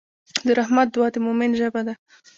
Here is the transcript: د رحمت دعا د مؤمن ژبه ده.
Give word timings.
د 0.45 0.47
رحمت 0.59 0.87
دعا 0.93 1.07
د 1.13 1.15
مؤمن 1.25 1.51
ژبه 1.59 1.81
ده. 1.87 1.93